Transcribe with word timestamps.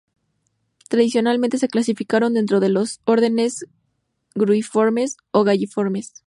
Tradicionalmente 0.89 1.59
se 1.59 1.67
clasificaron 1.67 2.33
dentro 2.33 2.59
de 2.59 2.69
los 2.69 3.01
órdenes 3.05 3.67
Gruiformes 4.33 5.15
o 5.29 5.43
Galliformes. 5.43 6.13